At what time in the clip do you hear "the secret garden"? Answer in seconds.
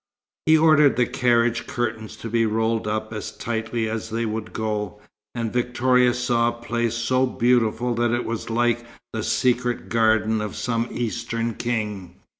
9.13-10.41